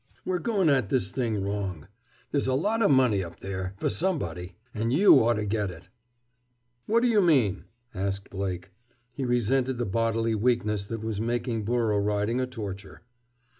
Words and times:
We're 0.25 0.39
going 0.39 0.67
at 0.67 0.89
this 0.89 1.11
thing 1.11 1.43
wrong. 1.43 1.87
There's 2.31 2.47
a 2.47 2.55
lot 2.55 2.81
o' 2.81 2.87
money 2.87 3.23
up 3.23 3.41
there, 3.41 3.75
for 3.77 3.87
somebody. 3.91 4.55
And 4.73 4.91
you 4.91 5.23
ought 5.23 5.35
to 5.35 5.45
get 5.45 5.69
it!" 5.69 5.89
"What 6.87 7.01
do 7.01 7.07
you 7.07 7.21
mean?" 7.21 7.65
asked 7.93 8.31
Blake. 8.31 8.71
He 9.13 9.25
resented 9.25 9.77
the 9.77 9.85
bodily 9.85 10.33
weakness 10.33 10.85
that 10.85 11.03
was 11.03 11.21
making 11.21 11.65
burro 11.65 11.99
riding 11.99 12.39
a 12.41 12.47
torture. 12.47 13.03